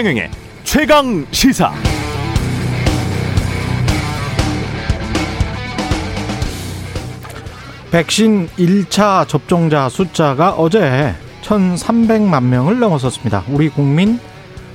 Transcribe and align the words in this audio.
최경영의 0.00 0.30
최강 0.64 1.26
시사. 1.30 1.74
백신 7.90 8.48
1차 8.56 9.28
접종자 9.28 9.90
숫자가 9.90 10.52
어제 10.52 11.14
1,300만 11.42 12.44
명을 12.44 12.78
넘어섰습니다. 12.78 13.44
우리 13.48 13.68
국민 13.68 14.18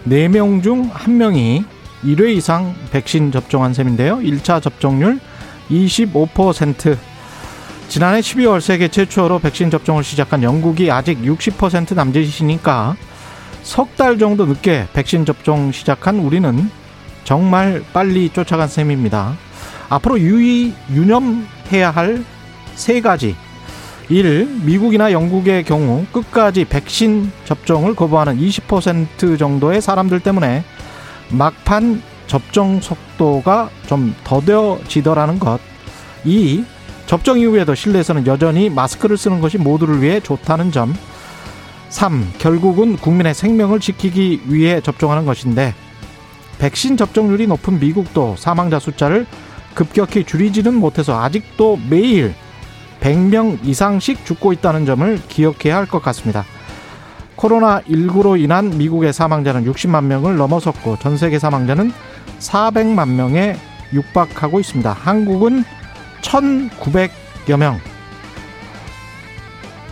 4명 0.07 0.61
중 0.61 0.91
1명이 0.91 1.65
1회 2.03 2.35
이상 2.35 2.75
백신 2.91 3.31
접종한 3.31 3.73
셈인데요. 3.73 4.17
1차 4.17 4.61
접종률 4.61 5.19
25%. 5.71 6.99
지난해 7.87 8.19
12월 8.19 8.61
세계 8.61 8.89
최초로 8.89 9.39
백신 9.39 9.71
접종을 9.71 10.03
시작한 10.03 10.43
영국이 10.43 10.91
아직 10.91 11.19
60% 11.23 11.95
남짓이니까 11.95 12.95
석 13.65 13.95
달 13.97 14.17
정도 14.17 14.45
늦게 14.45 14.87
백신 14.93 15.25
접종 15.25 15.71
시작한 15.71 16.19
우리는 16.19 16.69
정말 17.23 17.83
빨리 17.91 18.29
쫓아간 18.29 18.67
셈입니다. 18.67 19.35
앞으로 19.89 20.19
유의, 20.19 20.73
유념해야 20.91 21.91
할 21.91 22.23
세 22.75 23.01
가지. 23.01 23.35
1. 24.09 24.61
미국이나 24.63 25.11
영국의 25.11 25.63
경우 25.63 26.05
끝까지 26.11 26.65
백신 26.65 27.31
접종을 27.45 27.95
거부하는 27.95 28.37
20% 28.37 29.39
정도의 29.39 29.81
사람들 29.81 30.19
때문에 30.19 30.63
막판 31.29 32.03
접종 32.27 32.81
속도가 32.81 33.69
좀 33.87 34.13
더뎌지더라는 34.23 35.39
것. 35.39 35.59
2. 36.23 36.63
접종 37.07 37.39
이후에도 37.39 37.73
실내에서는 37.73 38.27
여전히 38.27 38.69
마스크를 38.69 39.17
쓰는 39.17 39.41
것이 39.41 39.57
모두를 39.57 40.01
위해 40.01 40.19
좋다는 40.19 40.71
점. 40.71 40.93
3. 41.89 42.33
결국은 42.37 42.97
국민의 42.97 43.33
생명을 43.33 43.79
지키기 43.79 44.41
위해 44.47 44.81
접종하는 44.81 45.25
것인데 45.25 45.73
백신 46.59 46.97
접종률이 46.97 47.47
높은 47.47 47.79
미국도 47.79 48.35
사망자 48.37 48.79
숫자를 48.79 49.25
급격히 49.73 50.23
줄이지는 50.23 50.73
못해서 50.73 51.21
아직도 51.21 51.79
매일 51.89 52.33
100명 53.01 53.59
이상씩 53.65 54.25
죽고 54.25 54.53
있다는 54.53 54.85
점을 54.85 55.21
기억해야 55.27 55.75
할 55.77 55.85
것 55.85 56.01
같습니다. 56.01 56.45
코로나19로 57.35 58.39
인한 58.39 58.77
미국의 58.77 59.11
사망자는 59.11 59.65
60만 59.65 60.05
명을 60.05 60.37
넘어섰고 60.37 60.97
전 60.99 61.17
세계 61.17 61.37
사망자는 61.37 61.91
400만 62.39 63.09
명에 63.09 63.57
육박하고 63.93 64.59
있습니다. 64.61 64.91
한국은 64.93 65.63
1,900여 66.21 67.57
명. 67.57 67.79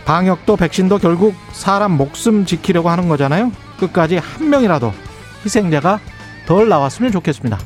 방역도 0.04 0.56
백신도 0.56 0.98
결국 0.98 1.34
사람 1.52 1.92
목숨 1.92 2.44
지키려고 2.44 2.90
하는 2.90 3.08
거잖아요. 3.08 3.50
끝까지 3.78 4.18
한 4.18 4.50
명이라도 4.50 4.92
희생자가 5.44 6.00
덜 6.46 6.68
나왔으면 6.68 7.10
좋겠습니다. 7.12 7.58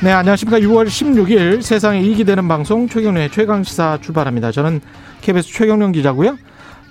네, 0.00 0.12
안녕하십니까. 0.12 0.60
6월 0.60 0.86
16일 0.86 1.60
세상에 1.60 2.00
이익이 2.00 2.24
되는 2.24 2.46
방송 2.46 2.88
최경련의 2.88 3.32
최강시사 3.32 3.98
출발합니다. 4.00 4.52
저는 4.52 4.80
KBS 5.22 5.52
최경련 5.52 5.90
기자고요. 5.90 6.38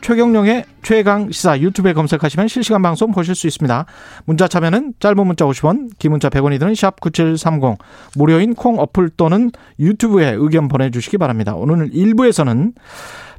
최경령의 0.01 0.65
최강 0.83 1.31
시사 1.31 1.59
유튜브에 1.59 1.93
검색하시면 1.93 2.47
실시간 2.47 2.81
방송 2.81 3.11
보실 3.11 3.35
수 3.35 3.47
있습니다. 3.47 3.85
문자 4.25 4.47
참여는 4.47 4.93
짧은 4.99 5.27
문자 5.27 5.45
50원, 5.45 5.89
긴 5.99 6.11
문자 6.11 6.29
100원이 6.29 6.59
드는 6.59 6.75
샵 6.75 6.99
9730, 6.99 7.77
무료인 8.15 8.53
콩 8.53 8.79
어플 8.79 9.11
또는 9.17 9.51
유튜브에 9.79 10.31
의견 10.31 10.67
보내주시기 10.67 11.17
바랍니다. 11.17 11.55
오늘 11.55 11.89
1부에서는 11.91 12.73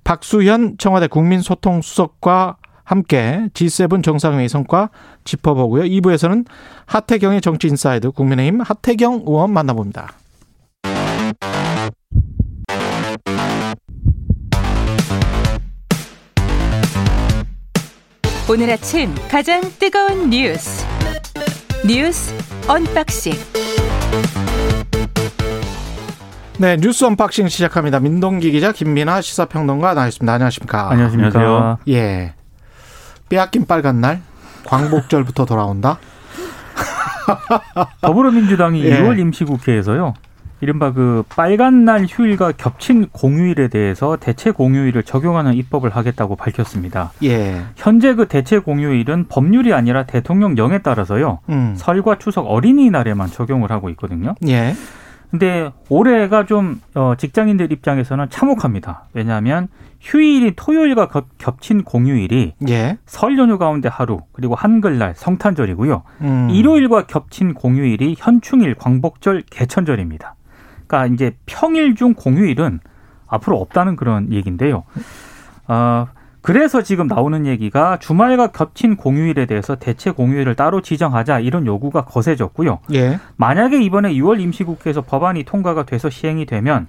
박수현 0.05 0.77
청와대 0.79 1.07
국민소통수석과 1.07 2.57
함께 2.85 3.49
G7 3.53 4.03
정상회의 4.03 4.49
성과 4.49 4.89
짚어보고요. 5.25 5.85
2부에서는 5.85 6.47
하태경의 6.87 7.43
정치 7.43 7.69
inside 7.69 8.13
국민의힘 8.13 8.63
하태경 8.63 9.25
의원 9.27 9.53
만나봅니다. 9.53 10.09
오늘 18.51 18.71
아침 18.71 19.15
가장 19.31 19.61
뜨거운 19.79 20.31
뉴스 20.31 20.87
뉴스 21.87 22.35
unboxing 22.67 23.35
네 26.59 26.77
뉴스 26.79 27.05
unboxing 27.05 27.49
시작합니다. 27.49 28.01
민동기 28.01 28.51
기자 28.51 28.73
김민아 28.73 29.21
시사평론가 29.21 29.93
나와있습니다. 29.93 30.33
안녕하십니까? 30.33 30.91
안녕하십니까? 30.91 31.79
예. 31.89 32.33
빼앗긴 33.29 33.67
빨간 33.67 34.01
날 34.01 34.23
광복절부터 34.65 35.45
돌아온다. 35.45 35.99
더불어민주당이 38.01 38.83
예. 38.83 39.03
2월 39.03 39.19
임시국회에서요. 39.19 40.15
이른바 40.61 40.93
그 40.93 41.23
빨간 41.29 41.85
날 41.85 42.07
휴일과 42.09 42.53
겹친 42.53 43.09
공휴일에 43.13 43.69
대해서 43.69 44.17
대체 44.17 44.51
공휴일을 44.51 45.03
적용하는 45.05 45.55
입법을 45.55 45.91
하겠다고 45.91 46.37
밝혔습니다. 46.37 47.13
예. 47.23 47.63
현재 47.77 48.15
그 48.15 48.27
대체 48.27 48.59
공휴일은 48.59 49.27
법률이 49.29 49.73
아니라 49.73 50.05
대통령령에 50.05 50.79
따라서요. 50.79 51.39
음. 51.49 51.75
설과 51.77 52.19
추석 52.19 52.43
어린이날에만 52.43 53.29
적용을 53.29 53.71
하고 53.71 53.89
있거든요. 53.91 54.35
예. 54.49 54.75
근데 55.31 55.71
올해가 55.91 56.47
좀 56.47 56.81
어, 56.95 57.15
직장인들 57.17 57.71
입장에서는 57.71 58.31
참혹합니다. 58.31 59.05
왜냐하면 59.13 59.69
휴일이 60.01 60.55
토요일과 60.57 61.09
겹친 61.39 61.83
공휴일이 61.83 62.55
예. 62.69 62.99
설 63.05 63.37
연휴 63.39 63.59
가운데 63.59 63.89
하루 63.89 64.21
그리고 64.33 64.55
한글날 64.55 65.15
성탄절이고요. 65.17 66.03
음. 66.23 66.49
일요일과 66.51 67.07
겹친 67.07 67.55
공휴일이 67.55 68.17
현충일 68.19 68.75
광복절 68.77 69.43
개천절입니다. 69.51 70.35
그러니까 70.89 71.15
이제 71.15 71.37
평일 71.47 71.95
중 71.95 72.15
공휴일은 72.15 72.81
앞으로 73.29 73.61
없다는 73.61 73.95
그런 73.97 74.33
얘기인데요. 74.33 74.85
어, 75.69 76.09
그래서 76.41 76.83
지금 76.83 77.07
나오는 77.07 77.47
얘기가 77.47 77.99
주말과 77.99 78.49
겹친 78.49 78.97
공휴일에 78.97 79.45
대해서 79.45 79.77
대체 79.77 80.11
공휴일을 80.11 80.55
따로 80.55 80.81
지정하자 80.81 81.41
이런 81.41 81.67
요구가 81.67 82.07
거세졌고요. 82.07 82.81
예. 82.95 83.21
만약에 83.37 83.81
이번에 83.83 84.15
6월 84.15 84.41
임시국회에서 84.41 85.03
법안이 85.03 85.45
통과가 85.45 85.85
돼서 85.85 86.09
시행이 86.09 86.47
되면 86.47 86.89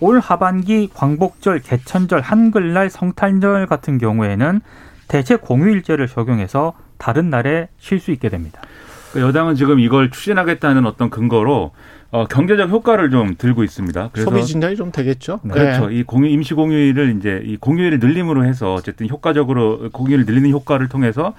올 0.00 0.20
하반기 0.20 0.90
광복절, 0.92 1.60
개천절, 1.60 2.20
한글날, 2.20 2.90
성탄절 2.90 3.66
같은 3.66 3.98
경우에는 3.98 4.60
대체 5.08 5.36
공휴일제를 5.36 6.06
적용해서 6.06 6.74
다른 6.98 7.30
날에 7.30 7.68
쉴 7.78 7.98
수 7.98 8.10
있게 8.10 8.28
됩니다. 8.28 8.60
그 9.12 9.20
여당은 9.20 9.54
지금 9.54 9.80
이걸 9.80 10.10
추진하겠다는 10.10 10.86
어떤 10.86 11.10
근거로 11.10 11.72
어, 12.10 12.24
경제적 12.26 12.70
효과를 12.70 13.10
좀 13.10 13.34
들고 13.36 13.64
있습니다. 13.64 14.10
그래서 14.12 14.30
소비 14.30 14.44
진작이 14.44 14.76
좀 14.76 14.90
되겠죠. 14.90 15.40
네. 15.42 15.52
그렇죠. 15.52 15.90
이 15.90 16.02
공유 16.02 16.28
임시 16.30 16.54
공휴일을 16.54 17.16
이제 17.18 17.42
이 17.44 17.56
공휴일을 17.58 17.98
늘림으로 17.98 18.44
해서 18.44 18.74
어쨌든 18.74 19.08
효과적으로 19.08 19.90
공휴일을 19.92 20.24
늘리는 20.24 20.50
효과를 20.50 20.88
통해서 20.88 21.34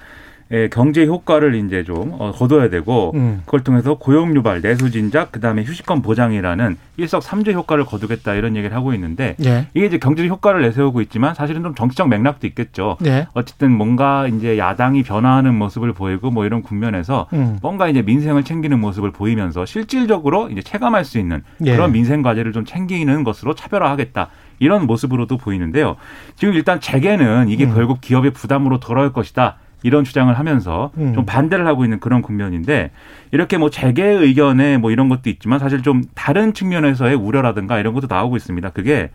예, 0.52 0.68
경제 0.68 1.06
효과를 1.06 1.54
이제 1.54 1.84
좀 1.84 2.12
어, 2.18 2.32
거둬야 2.32 2.70
되고 2.70 3.12
음. 3.14 3.42
그걸 3.44 3.62
통해서 3.62 3.94
고용 3.94 4.34
유발, 4.34 4.60
내수 4.60 4.90
진작, 4.90 5.30
그다음에 5.30 5.62
휴식권 5.62 6.02
보장이라는 6.02 6.76
일석삼조 6.96 7.52
효과를 7.52 7.84
거두겠다 7.84 8.34
이런 8.34 8.56
얘기를 8.56 8.76
하고 8.76 8.92
있는데 8.94 9.36
예. 9.44 9.68
이게 9.74 9.86
이제 9.86 9.98
경제적 9.98 10.28
효과를 10.28 10.62
내세우고 10.62 11.02
있지만 11.02 11.34
사실은 11.34 11.62
좀 11.62 11.74
정치적 11.74 12.08
맥락도 12.08 12.48
있겠죠. 12.48 12.96
예. 13.06 13.28
어쨌든 13.32 13.70
뭔가 13.70 14.26
이제 14.26 14.58
야당이 14.58 15.04
변화하는 15.04 15.54
모습을 15.54 15.92
보이고 15.92 16.30
뭐 16.32 16.44
이런 16.44 16.62
국면에서 16.62 17.28
음. 17.32 17.58
뭔가 17.62 17.88
이제 17.88 18.02
민생을 18.02 18.42
챙기는 18.42 18.78
모습을 18.78 19.12
보이면서 19.12 19.64
실질적으로 19.66 20.50
이제 20.50 20.62
체감할 20.62 21.04
수 21.04 21.18
있는 21.18 21.42
예. 21.64 21.72
그런 21.72 21.92
민생 21.92 22.22
과제를 22.22 22.52
좀 22.52 22.64
챙기는 22.64 23.22
것으로 23.22 23.54
차별화하겠다. 23.54 24.28
이런 24.58 24.86
모습으로도 24.86 25.38
보이는데요. 25.38 25.96
지금 26.34 26.54
일단 26.54 26.80
재계는 26.80 27.48
이게 27.48 27.64
음. 27.64 27.72
결국 27.72 28.00
기업의 28.00 28.32
부담으로 28.32 28.78
돌아올 28.78 29.12
것이다. 29.12 29.56
이런 29.82 30.04
주장을 30.04 30.32
하면서 30.32 30.90
음. 30.98 31.14
좀 31.14 31.26
반대를 31.26 31.66
하고 31.66 31.84
있는 31.84 32.00
그런 32.00 32.22
국면인데 32.22 32.90
이렇게 33.32 33.58
뭐 33.58 33.70
재계 33.70 34.04
의견에 34.04 34.78
뭐 34.78 34.90
이런 34.90 35.08
것도 35.08 35.30
있지만 35.30 35.58
사실 35.58 35.82
좀 35.82 36.02
다른 36.14 36.52
측면에서의 36.52 37.14
우려라든가 37.14 37.78
이런 37.78 37.94
것도 37.94 38.06
나오고 38.08 38.36
있습니다. 38.36 38.70
그게 38.70 39.10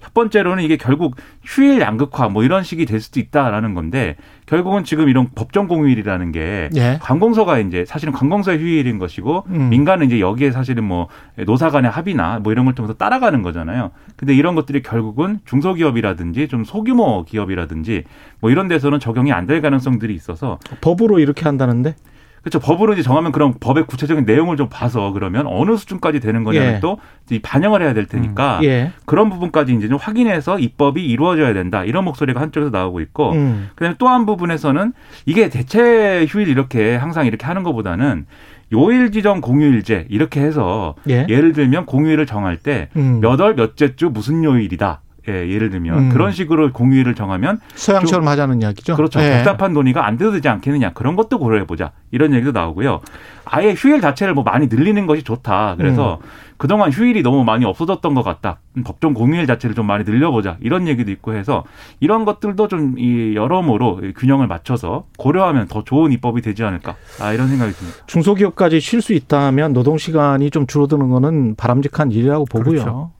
첫 0.00 0.14
번째로는 0.14 0.64
이게 0.64 0.76
결국 0.76 1.16
휴일 1.44 1.80
양극화 1.80 2.28
뭐 2.30 2.42
이런 2.42 2.62
식이 2.62 2.86
될 2.86 3.00
수도 3.00 3.20
있다라는 3.20 3.74
건데 3.74 4.16
결국은 4.46 4.82
지금 4.82 5.08
이런 5.08 5.28
법정 5.34 5.68
공휴일이라는 5.68 6.32
게 6.32 6.70
예. 6.74 6.98
관공서가 7.00 7.58
이제 7.58 7.84
사실은 7.84 8.12
관공서의 8.12 8.58
휴일인 8.58 8.98
것이고 8.98 9.44
음. 9.48 9.68
민간은 9.68 10.06
이제 10.06 10.18
여기에 10.18 10.52
사실은 10.52 10.84
뭐 10.84 11.08
노사 11.46 11.70
간의 11.70 11.90
합의나 11.90 12.40
뭐 12.40 12.50
이런 12.50 12.64
걸 12.64 12.74
통해서 12.74 12.94
따라가는 12.94 13.42
거잖아요. 13.42 13.90
근데 14.16 14.34
이런 14.34 14.54
것들이 14.54 14.82
결국은 14.82 15.40
중소기업이라든지 15.44 16.48
좀 16.48 16.64
소규모 16.64 17.24
기업이라든지 17.24 18.04
뭐 18.40 18.50
이런 18.50 18.68
데서는 18.68 19.00
적용이 19.00 19.32
안 19.32 19.46
될 19.46 19.60
가능성들이 19.62 20.14
있어서 20.14 20.58
법으로 20.80 21.18
이렇게 21.18 21.44
한다는데 21.44 21.94
그렇죠. 22.42 22.58
법으로 22.58 22.94
이제 22.94 23.02
정하면 23.02 23.32
그런 23.32 23.52
법의 23.60 23.86
구체적인 23.86 24.24
내용을 24.24 24.56
좀 24.56 24.68
봐서 24.70 25.12
그러면 25.12 25.46
어느 25.46 25.76
수준까지 25.76 26.20
되는 26.20 26.42
거냐를 26.44 26.74
예. 26.74 26.80
또 26.80 26.98
반영을 27.42 27.82
해야 27.82 27.92
될 27.92 28.06
테니까 28.06 28.60
음. 28.60 28.64
예. 28.64 28.92
그런 29.04 29.28
부분까지 29.28 29.74
이제 29.74 29.88
좀 29.88 29.98
확인해서 30.00 30.58
입법이 30.58 31.04
이루어져야 31.04 31.52
된다 31.52 31.84
이런 31.84 32.04
목소리가 32.04 32.40
한쪽에서 32.40 32.70
나오고 32.70 33.00
있고 33.00 33.32
음. 33.32 33.68
그다음에 33.74 33.96
또 33.98 34.08
한 34.08 34.24
부분에서는 34.24 34.92
이게 35.26 35.48
대체 35.50 36.24
휴일 36.28 36.48
이렇게 36.48 36.96
항상 36.96 37.26
이렇게 37.26 37.44
하는 37.44 37.62
것보다는 37.62 38.24
요일 38.72 39.10
지정 39.10 39.40
공휴일제 39.40 40.06
이렇게 40.08 40.40
해서 40.40 40.94
예. 41.08 41.24
를 41.26 41.52
들면 41.52 41.86
공휴일을 41.86 42.24
정할 42.24 42.56
때 42.56 42.88
몇월 42.94 43.50
음. 43.50 43.56
몇째 43.56 43.96
주 43.96 44.10
무슨 44.10 44.44
요일이다. 44.44 45.02
예, 45.30 45.48
예를 45.48 45.70
들면 45.70 45.98
음. 45.98 46.08
그런 46.10 46.32
식으로 46.32 46.72
공휴일을 46.72 47.14
정하면 47.14 47.60
서양처럼 47.74 48.28
하자는 48.28 48.60
이야기죠. 48.62 48.96
그렇죠. 48.96 49.20
예. 49.20 49.36
복잡한 49.36 49.72
논의가 49.72 50.06
안 50.06 50.18
되지 50.18 50.48
않겠느냐 50.48 50.92
그런 50.92 51.16
것도 51.16 51.38
고려해 51.38 51.66
보자 51.66 51.92
이런 52.10 52.34
얘기도 52.34 52.52
나오고요. 52.52 53.00
아예 53.44 53.72
휴일 53.72 54.00
자체를 54.00 54.34
뭐 54.34 54.44
많이 54.44 54.66
늘리는 54.68 55.06
것이 55.06 55.22
좋다. 55.22 55.74
그래서 55.78 56.18
음. 56.22 56.28
그동안 56.56 56.90
휴일이 56.90 57.22
너무 57.22 57.42
많이 57.42 57.64
없어졌던 57.64 58.14
것 58.14 58.22
같다. 58.22 58.58
법정 58.84 59.14
공휴일 59.14 59.46
자체를 59.46 59.74
좀 59.74 59.86
많이 59.86 60.04
늘려보자 60.04 60.58
이런 60.60 60.86
얘기도 60.86 61.10
있고 61.10 61.34
해서 61.34 61.64
이런 62.00 62.24
것들도 62.24 62.68
좀 62.68 62.94
이 62.98 63.34
여러모로 63.34 64.00
균형을 64.16 64.46
맞춰서 64.46 65.04
고려하면 65.16 65.68
더 65.68 65.84
좋은 65.84 66.12
입법이 66.12 66.42
되지 66.42 66.64
않을까 66.64 66.96
아, 67.20 67.32
이런 67.32 67.48
생각이 67.48 67.72
듭니다. 67.72 67.98
중소기업까지 68.06 68.80
쉴 68.80 69.00
수 69.00 69.12
있다면 69.12 69.72
노동 69.72 69.96
시간이 69.98 70.50
좀 70.50 70.66
줄어드는 70.66 71.08
거는 71.10 71.54
바람직한 71.56 72.10
일이라고 72.10 72.44
보고요. 72.46 72.80
그렇죠. 72.82 73.12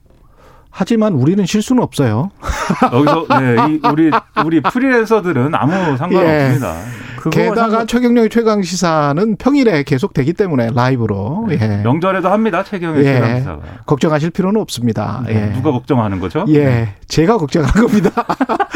하지만 0.71 1.13
우리는 1.13 1.45
실수는 1.45 1.83
없어요. 1.83 2.31
여기서 2.93 3.27
네, 3.39 3.55
이 3.69 3.79
우리 3.91 4.09
우리 4.45 4.61
프리랜서들은 4.61 5.53
아무 5.53 5.97
상관없습니다. 5.97 6.75
예. 6.79 7.29
게다가 7.29 7.85
최경영의 7.85 8.29
최강 8.29 8.63
시사는 8.63 9.35
평일에 9.35 9.83
계속 9.83 10.13
되기 10.13 10.33
때문에 10.33 10.69
라이브로 10.73 11.45
네. 11.49 11.59
예. 11.61 11.67
명절에도 11.83 12.29
합니다. 12.29 12.63
최경영의 12.63 13.05
예. 13.05 13.13
최강 13.13 13.37
시사가 13.39 13.59
걱정하실 13.85 14.31
필요는 14.31 14.59
없습니다. 14.61 15.23
네. 15.27 15.49
예. 15.49 15.53
누가 15.53 15.71
걱정하는 15.71 16.19
거죠? 16.19 16.45
예, 16.47 16.65
네. 16.65 16.95
제가 17.07 17.37
걱정하는 17.37 17.85
겁니다. 17.87 18.11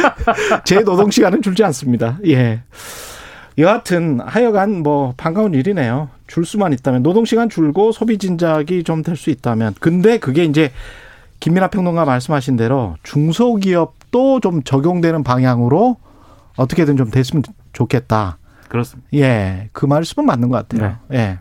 제 0.66 0.84
노동 0.84 1.10
시간은 1.10 1.42
줄지 1.42 1.64
않습니다. 1.64 2.20
예. 2.28 2.62
여하튼 3.58 4.20
하여간 4.24 4.84
뭐 4.84 5.14
반가운 5.18 5.54
일이네요. 5.54 6.10
줄 6.28 6.46
수만 6.46 6.74
있다면 6.74 7.04
노동 7.04 7.24
시간 7.26 7.48
줄고 7.50 7.92
소비 7.94 8.18
진작이 8.18 8.84
좀 8.84 9.02
될 9.02 9.16
수 9.16 9.30
있다면 9.30 9.76
근데 9.80 10.18
그게 10.20 10.44
이제 10.44 10.72
김민하 11.40 11.68
평론가 11.68 12.06
말씀하신 12.06 12.56
대로 12.56 12.96
중소기업도 13.04 14.40
좀 14.40 14.64
적용되는 14.64 15.24
방향으로 15.24 15.98
어떻게든 16.56 16.98
좀 16.98 17.12
됐으면 17.12 17.44
좋겠다. 17.74 18.38
그렇습니다. 18.70 19.08
예, 19.14 19.70
그 19.74 19.86
말씀은 19.86 20.26
맞는 20.26 20.50
것 20.50 20.68
같아요. 20.68 20.98
네. 21.10 21.18
예. 21.18 21.40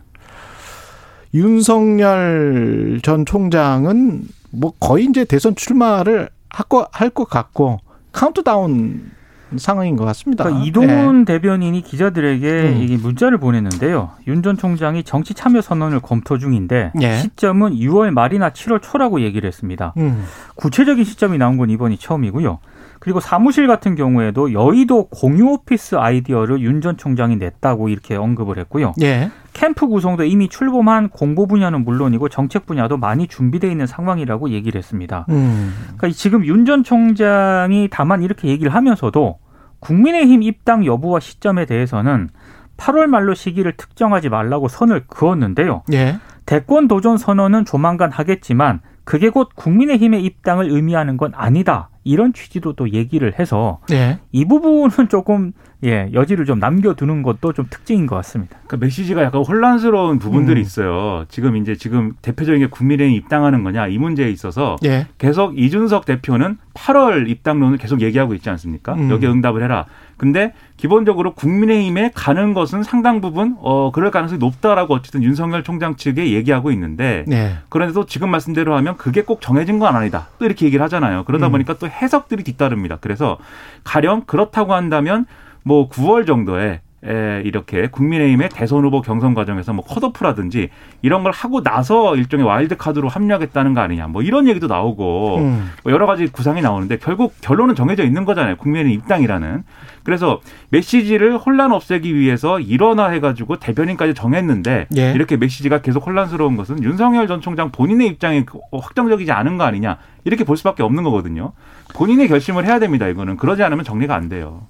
윤석열 1.33 2.99
전 3.03 3.25
총장은 3.25 4.27
뭐 4.51 4.73
거의 4.79 5.05
이제 5.05 5.25
대선 5.25 5.55
출마를 5.55 6.29
할 6.49 7.09
것 7.09 7.25
같고 7.29 7.79
카운트다운 8.13 9.11
상황인 9.57 9.95
것 9.95 10.05
같습니다. 10.05 10.43
그러니까 10.43 10.65
이동훈 10.65 11.25
네. 11.25 11.33
대변인이 11.33 11.81
기자들에게 11.81 12.47
음. 12.61 12.81
이 12.87 12.97
문자를 12.97 13.37
보냈는데요. 13.37 14.11
윤 14.27 14.41
전 14.43 14.57
총장이 14.57 15.03
정치 15.03 15.33
참여 15.33 15.61
선언을 15.61 15.99
검토 16.01 16.37
중인데 16.37 16.91
예. 17.01 17.17
시점은 17.17 17.73
6월 17.75 18.11
말이나 18.11 18.51
7월 18.51 18.79
초라고 18.81 19.21
얘기를 19.21 19.47
했습니다. 19.47 19.93
음. 19.97 20.23
구체적인 20.55 21.03
시점이 21.03 21.37
나온 21.37 21.57
건 21.57 21.69
이번이 21.69 21.97
처음이고요. 21.97 22.59
그리고 22.99 23.19
사무실 23.19 23.67
같은 23.67 23.93
경우에도 23.95 24.51
여의도 24.53 25.07
공유 25.09 25.45
오피스 25.47 25.95
아이디어를 25.95 26.59
윤 26.61 26.81
전 26.81 26.97
총장이 26.97 27.35
냈다고 27.37 27.89
이렇게 27.89 28.15
언급을 28.15 28.57
했고요. 28.59 28.93
예. 29.01 29.31
캠프 29.53 29.87
구성도 29.87 30.23
이미 30.25 30.49
출범한 30.49 31.09
공보 31.09 31.47
분야는 31.47 31.83
물론이고 31.85 32.29
정책 32.29 32.65
분야도 32.65 32.97
많이 32.97 33.27
준비되어 33.27 33.69
있는 33.71 33.87
상황이라고 33.87 34.49
얘기를 34.49 34.77
했습니다. 34.77 35.25
음. 35.29 35.73
그러니까 35.97 36.09
지금 36.17 36.45
윤 36.45 36.65
전 36.65 36.83
총장이 36.83 37.87
다만 37.91 38.21
이렇게 38.23 38.47
얘기를 38.47 38.73
하면서도 38.73 39.37
국민의힘 39.85 40.41
입당 40.41 40.83
여부와 40.83 41.19
시점에 41.19 41.65
대해서는 41.65 42.29
8월 42.77 43.05
말로 43.05 43.35
시기를 43.35 43.77
특정하지 43.77 44.29
말라고 44.29 44.67
선을 44.67 45.05
그었는데요. 45.07 45.83
예. 45.93 46.17
대권 46.45 46.87
도전 46.87 47.17
선언은 47.17 47.65
조만간 47.65 48.11
하겠지만 48.11 48.81
그게 49.03 49.29
곧 49.29 49.49
국민의힘의 49.55 50.23
입당을 50.25 50.71
의미하는 50.71 51.17
건 51.17 51.31
아니다. 51.35 51.89
이런 52.05 52.31
취지도 52.33 52.73
또 52.73 52.91
얘기를 52.91 53.37
해서 53.37 53.79
예. 53.91 54.19
이 54.31 54.45
부분은 54.45 55.09
조금 55.09 55.51
예, 55.83 56.09
여지를 56.13 56.45
좀 56.45 56.59
남겨두는 56.59 57.21
것도 57.21 57.53
좀 57.53 57.65
특징인 57.69 58.07
것 58.07 58.15
같습니다. 58.17 58.57
그 58.67 58.75
메시지가 58.75 59.23
약간 59.23 59.43
혼란스러운 59.43 60.19
부분들이 60.19 60.59
음. 60.59 60.61
있어요. 60.61 61.25
지금 61.29 61.57
이제 61.57 61.75
지금 61.75 62.13
대표적인 62.21 62.61
게 62.61 62.67
국민의힘 62.67 63.15
입당하는 63.15 63.63
거냐 63.63 63.87
이 63.87 63.97
문제에 63.97 64.29
있어서 64.29 64.77
예. 64.85 65.07
계속 65.17 65.59
이준석 65.59 66.05
대표는 66.05 66.57
8월 66.73 67.29
입당론을 67.29 67.77
계속 67.77 68.01
얘기하고 68.01 68.33
있지 68.35 68.49
않습니까? 68.49 68.93
음. 68.93 69.09
여기에 69.09 69.29
응답을 69.29 69.63
해라. 69.63 69.85
근데 70.17 70.53
기본적으로 70.77 71.33
국민의힘에 71.33 72.11
가는 72.15 72.53
것은 72.53 72.83
상당 72.83 73.19
부분 73.21 73.57
어 73.59 73.91
그럴 73.91 74.11
가능성이 74.11 74.39
높다라고 74.39 74.93
어쨌든 74.93 75.23
윤석열 75.23 75.63
총장 75.63 75.95
측에 75.95 76.31
얘기하고 76.31 76.71
있는데 76.71 77.25
네. 77.27 77.57
그런데도 77.69 78.05
지금 78.05 78.29
말씀대로 78.29 78.75
하면 78.77 78.95
그게 78.97 79.23
꼭 79.23 79.41
정해진 79.41 79.77
건 79.79 79.95
아니다. 79.95 80.27
또 80.39 80.45
이렇게 80.45 80.65
얘기를 80.65 80.83
하잖아요. 80.85 81.25
그러다 81.25 81.47
음. 81.47 81.51
보니까 81.51 81.77
또 81.77 81.87
해석들이 82.01 82.43
뒤따릅니다. 82.43 82.97
그래서 83.01 83.37
가령 83.83 84.21
그렇다고 84.21 84.73
한다면 84.73 85.25
뭐 85.63 85.89
9월 85.89 86.27
정도에 86.27 86.81
에, 87.07 87.41
이렇게 87.45 87.87
국민의힘의 87.87 88.49
대선 88.49 88.83
후보 88.83 89.01
경선 89.01 89.33
과정에서 89.33 89.73
뭐 89.73 89.83
컷오프라든지 89.85 90.69
이런 91.01 91.23
걸 91.23 91.31
하고 91.31 91.61
나서 91.61 92.15
일종의 92.15 92.45
와일드 92.45 92.77
카드로 92.77 93.07
합류하겠다는 93.09 93.73
거 93.73 93.81
아니냐 93.81 94.07
뭐 94.07 94.21
이런 94.21 94.47
얘기도 94.47 94.67
나오고 94.67 95.37
음. 95.37 95.71
뭐 95.83 95.93
여러 95.93 96.05
가지 96.05 96.27
구상이 96.27 96.61
나오는데 96.61 96.97
결국 96.97 97.33
결론은 97.41 97.75
정해져 97.75 98.03
있는 98.03 98.25
거잖아요 98.25 98.55
국민의힘 98.57 98.99
입당이라는 98.99 99.63
그래서 100.03 100.39
메시지를 100.69 101.37
혼란 101.37 101.71
없애기 101.71 102.15
위해서 102.15 102.59
일어나 102.59 103.07
해가지고 103.09 103.57
대변인까지 103.57 104.13
정했는데 104.13 104.87
예. 104.97 105.11
이렇게 105.13 105.35
메시지가 105.35 105.81
계속 105.81 106.05
혼란스러운 106.05 106.57
것은 106.57 106.83
윤석열 106.83 107.27
전 107.27 107.41
총장 107.41 107.71
본인의 107.71 108.07
입장이 108.07 108.45
확정적이지 108.71 109.31
않은 109.31 109.57
거 109.57 109.63
아니냐 109.63 109.97
이렇게 110.23 110.43
볼 110.43 110.57
수밖에 110.57 110.83
없는 110.83 111.03
거거든요 111.03 111.53
본인의 111.95 112.27
결심을 112.27 112.65
해야 112.65 112.79
됩니다 112.79 113.07
이거는 113.07 113.37
그러지 113.37 113.63
않으면 113.63 113.83
정리가 113.83 114.15
안 114.15 114.29
돼요. 114.29 114.63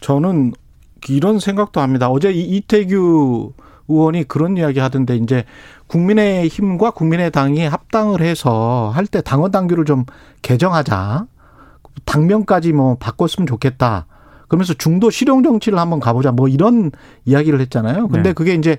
저는 0.00 0.52
이런 1.08 1.38
생각도 1.38 1.80
합니다. 1.80 2.08
어제 2.08 2.30
이태규 2.32 3.52
의원이 3.88 4.24
그런 4.24 4.56
이야기 4.56 4.80
하던데 4.80 5.16
이제 5.16 5.44
국민의 5.86 6.48
힘과 6.48 6.90
국민의 6.90 7.30
당이 7.30 7.66
합당을 7.66 8.20
해서 8.20 8.90
할 8.94 9.06
때 9.06 9.22
당원 9.22 9.50
당규를 9.50 9.84
좀 9.84 10.04
개정하자. 10.42 11.26
당명까지 12.04 12.72
뭐 12.72 12.96
바꿨으면 12.96 13.46
좋겠다. 13.46 14.06
그러면서 14.48 14.74
중도 14.74 15.10
실용 15.10 15.42
정치를 15.42 15.78
한번 15.78 16.00
가보자. 16.00 16.32
뭐 16.32 16.48
이런 16.48 16.90
이야기를 17.24 17.60
했잖아요. 17.62 18.08
근데 18.08 18.30
네. 18.30 18.32
그게 18.32 18.54
이제 18.54 18.76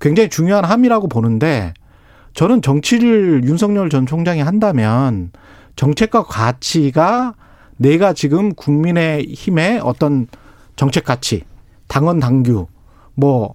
굉장히 0.00 0.28
중요한 0.28 0.64
함이라고 0.64 1.08
보는데 1.08 1.74
저는 2.34 2.60
정치를 2.62 3.44
윤석열 3.44 3.88
전 3.88 4.06
총장이 4.06 4.40
한다면 4.40 5.30
정책과 5.76 6.24
가치가 6.24 7.34
내가 7.76 8.12
지금 8.12 8.54
국민의 8.54 9.26
힘의 9.28 9.80
어떤 9.82 10.26
정책 10.76 11.04
가치 11.04 11.44
당원 11.88 12.20
당규 12.20 12.66
뭐 13.14 13.54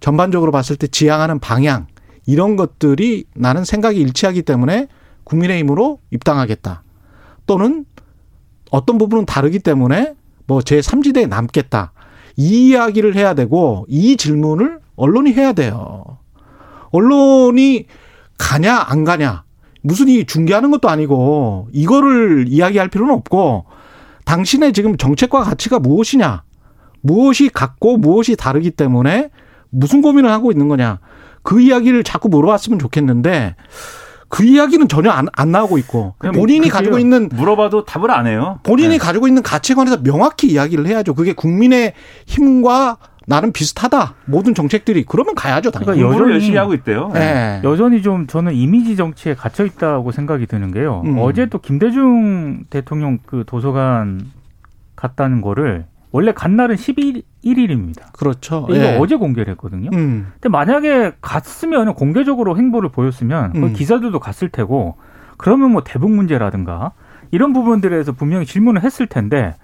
전반적으로 0.00 0.52
봤을 0.52 0.76
때 0.76 0.86
지향하는 0.86 1.38
방향 1.38 1.86
이런 2.26 2.56
것들이 2.56 3.24
나는 3.34 3.64
생각이 3.64 3.98
일치하기 4.00 4.42
때문에 4.42 4.88
국민의힘으로 5.24 5.98
입당하겠다. 6.10 6.82
또는 7.46 7.84
어떤 8.70 8.98
부분은 8.98 9.24
다르기 9.24 9.58
때문에 9.60 10.14
뭐 10.46 10.60
제3지대에 10.60 11.28
남겠다. 11.28 11.92
이 12.36 12.68
이야기를 12.68 13.16
해야 13.16 13.34
되고 13.34 13.86
이 13.88 14.16
질문을 14.16 14.78
언론이 14.96 15.32
해야 15.32 15.52
돼요. 15.52 16.18
언론이 16.90 17.86
가냐 18.38 18.84
안 18.88 19.04
가냐 19.04 19.44
무슨 19.82 20.08
이 20.08 20.24
중계하는 20.24 20.70
것도 20.70 20.88
아니고 20.88 21.68
이거를 21.72 22.46
이야기할 22.48 22.88
필요는 22.88 23.14
없고 23.14 23.64
당신의 24.24 24.72
지금 24.72 24.96
정책과 24.96 25.42
가치가 25.42 25.78
무엇이냐 25.78 26.42
무엇이 27.00 27.48
같고 27.48 27.96
무엇이 27.96 28.36
다르기 28.36 28.70
때문에 28.70 29.30
무슨 29.70 30.02
고민을 30.02 30.30
하고 30.30 30.50
있는 30.50 30.68
거냐. 30.68 30.98
그 31.42 31.60
이야기를 31.60 32.04
자꾸 32.04 32.28
물어봤으면 32.28 32.78
좋겠는데 32.78 33.54
그 34.28 34.44
이야기는 34.44 34.88
전혀 34.88 35.10
안, 35.10 35.26
안 35.32 35.50
나오고 35.50 35.78
있고 35.78 36.14
본인이 36.34 36.68
가지고 36.68 36.98
있는 36.98 37.28
물어봐도 37.32 37.84
답을 37.84 38.10
안 38.10 38.26
해요. 38.26 38.60
본인이 38.62 38.90
네. 38.90 38.98
가지고 38.98 39.26
있는 39.26 39.42
가치관에서 39.42 40.02
명확히 40.02 40.48
이야기를 40.48 40.86
해야죠. 40.86 41.14
그게 41.14 41.32
국민의 41.32 41.94
힘과 42.26 42.98
나름 43.26 43.52
비슷하다. 43.52 44.14
모든 44.24 44.54
정책들이 44.54 45.04
그러면 45.06 45.34
가야죠. 45.34 45.70
당연히. 45.70 45.98
그러니까 45.98 46.14
여전히 46.14 46.32
열심히 46.32 46.56
하고 46.56 46.72
있대요. 46.74 47.10
네. 47.12 47.20
네. 47.20 47.60
여전히 47.64 48.02
좀 48.02 48.26
저는 48.26 48.54
이미지 48.54 48.96
정치에 48.96 49.34
갇혀 49.34 49.64
있다고 49.64 50.12
생각이 50.12 50.46
드는 50.46 50.72
게요. 50.72 51.02
음. 51.04 51.18
어제 51.18 51.46
또 51.46 51.58
김대중 51.58 52.64
대통령 52.70 53.18
그 53.26 53.44
도서관 53.46 54.22
갔다는 54.96 55.40
거를 55.42 55.84
원래 56.10 56.32
간 56.32 56.56
날은 56.56 56.76
11일입니다. 56.76 58.12
그렇죠. 58.12 58.66
이거 58.70 58.78
예. 58.78 58.96
어제 58.98 59.16
공개를 59.16 59.52
했거든요. 59.52 59.90
음. 59.92 60.28
근데 60.34 60.48
만약에 60.48 61.12
갔으면 61.20 61.94
공개적으로 61.94 62.56
행보를 62.56 62.90
보였으면 62.90 63.52
음. 63.54 63.72
기자들도 63.72 64.18
갔을 64.18 64.48
테고 64.48 64.96
그러면 65.36 65.72
뭐 65.72 65.82
대북 65.84 66.10
문제라든가 66.10 66.92
이런 67.30 67.52
부분들에서 67.52 68.12
분명히 68.12 68.46
질문을 68.46 68.82
했을 68.82 69.06
텐데 69.06 69.54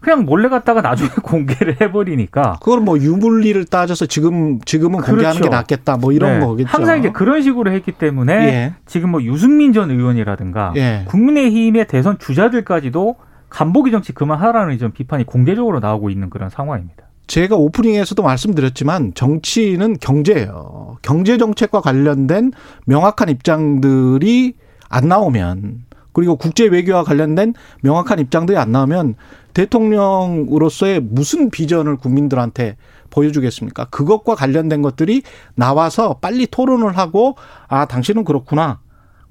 그냥 0.00 0.24
몰래 0.24 0.48
갔다가 0.48 0.82
나중에 0.82 1.08
공개를 1.22 1.80
해버리니까 1.80 2.58
그걸 2.60 2.80
뭐 2.80 2.98
유불리를 2.98 3.64
따져서 3.66 4.06
지금 4.06 4.60
지금은 4.60 4.98
그렇죠. 4.98 5.12
공개하는 5.12 5.40
게 5.40 5.48
낫겠다 5.48 5.96
뭐 5.96 6.12
이런 6.12 6.40
네. 6.40 6.46
거겠죠. 6.46 6.68
항상 6.68 6.98
이제 6.98 7.10
그런 7.10 7.42
식으로 7.42 7.72
했기 7.72 7.92
때문에 7.92 8.32
예. 8.34 8.74
지금 8.86 9.10
뭐 9.10 9.22
유승민 9.22 9.72
전 9.72 9.90
의원이라든가 9.90 10.74
예. 10.76 11.04
국민의힘의 11.06 11.86
대선 11.88 12.18
주자들까지도 12.18 13.16
간보기 13.54 13.92
정치 13.92 14.12
그만하라는 14.12 14.74
이런 14.74 14.92
비판이 14.92 15.24
공개적으로 15.24 15.78
나오고 15.78 16.10
있는 16.10 16.28
그런 16.28 16.50
상황입니다. 16.50 17.04
제가 17.28 17.54
오프닝에서도 17.54 18.20
말씀드렸지만 18.20 19.14
정치는 19.14 19.98
경제예요. 20.00 20.98
경제 21.02 21.38
정책과 21.38 21.80
관련된 21.80 22.50
명확한 22.86 23.28
입장들이 23.28 24.54
안 24.88 25.08
나오면 25.08 25.84
그리고 26.12 26.34
국제 26.34 26.64
외교와 26.64 27.04
관련된 27.04 27.54
명확한 27.82 28.18
입장들이 28.18 28.58
안 28.58 28.72
나오면 28.72 29.14
대통령으로서의 29.54 31.00
무슨 31.00 31.48
비전을 31.50 31.96
국민들한테 31.96 32.76
보여주겠습니까? 33.10 33.84
그것과 33.84 34.34
관련된 34.34 34.82
것들이 34.82 35.22
나와서 35.54 36.18
빨리 36.20 36.48
토론을 36.48 36.98
하고 36.98 37.36
아 37.68 37.84
당신은 37.84 38.24
그렇구나. 38.24 38.80